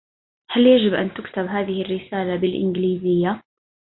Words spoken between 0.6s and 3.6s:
يجب ان تُكتْب هذه الرسالة بالإنجليزية